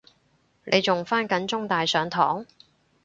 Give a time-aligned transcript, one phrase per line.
[0.63, 2.47] 你仲返緊中大上堂？